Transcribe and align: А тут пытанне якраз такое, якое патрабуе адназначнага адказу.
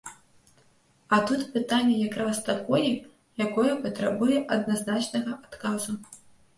А 1.17 1.19
тут 1.27 1.41
пытанне 1.57 1.95
якраз 2.07 2.41
такое, 2.49 2.89
якое 3.49 3.71
патрабуе 3.87 4.43
адназначнага 4.61 5.31
адказу. 5.41 5.93